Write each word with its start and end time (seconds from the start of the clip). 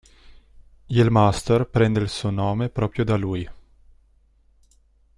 Il 0.87 1.11
Munster 1.11 1.67
prende 1.67 1.99
il 1.99 2.09
suo 2.09 2.31
nome 2.31 2.69
proprio 2.69 3.05
da 3.05 3.15
lui. 3.17 3.47